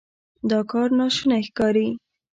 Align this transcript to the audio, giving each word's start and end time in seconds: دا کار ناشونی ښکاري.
دا 0.49 0.59
کار 0.71 0.89
ناشونی 0.99 1.41
ښکاري. 1.47 1.87